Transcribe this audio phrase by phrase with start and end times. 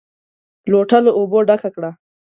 [0.71, 1.91] لوټه له اوبو ډکه کړه!